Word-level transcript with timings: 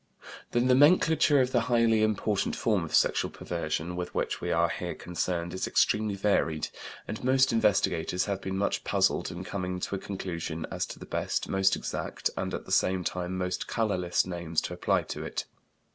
The 0.49 0.61
nomenclature 0.61 1.41
of 1.41 1.51
the 1.51 1.61
highly 1.69 2.01
important 2.01 2.55
form 2.55 2.83
of 2.83 2.95
sexual 2.95 3.29
perversion 3.29 3.95
with 3.95 4.15
which 4.15 4.41
we 4.41 4.51
are 4.51 4.67
here 4.69 4.95
concerned 4.95 5.53
is 5.53 5.67
extremely 5.67 6.15
varied, 6.15 6.69
and 7.07 7.23
most 7.23 7.53
investigators 7.53 8.25
have 8.25 8.41
been 8.41 8.57
much 8.57 8.83
puzzled 8.83 9.29
in 9.29 9.43
coming 9.43 9.79
to 9.81 9.93
a 9.93 9.99
conclusion 9.99 10.65
as 10.71 10.87
to 10.87 10.97
the 10.97 11.05
best, 11.05 11.49
most 11.49 11.75
exact, 11.75 12.31
and 12.35 12.51
at 12.55 12.65
the 12.65 12.71
same 12.71 13.03
time 13.03 13.37
most 13.37 13.67
colorless 13.67 14.25
names 14.25 14.59
to 14.61 14.73
apply 14.73 15.03
to 15.03 15.23
it. 15.23 15.45